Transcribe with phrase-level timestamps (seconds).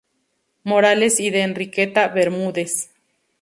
[0.63, 2.89] Morales y de Enriqueta Bermúdez.